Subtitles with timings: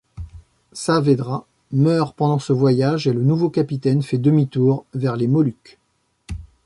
[0.73, 5.77] Saavedra meurt pendant ce voyage et le nouveau capitaine fait demi-tour vers les Moluques.